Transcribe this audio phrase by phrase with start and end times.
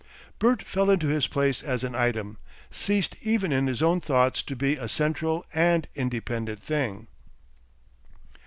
[0.39, 2.39] Bert fell into his place as an item,
[2.71, 7.05] ceased even in his own thoughts to be a central and independent thing.